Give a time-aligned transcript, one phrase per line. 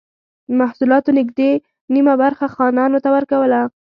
[0.47, 1.51] د محصولاتو نږدې
[1.91, 3.61] نییمه برخه خانانو ته ورکوله.